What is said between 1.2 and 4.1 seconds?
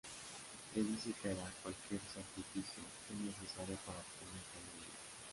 que hará cualquier sacrificio es necesario para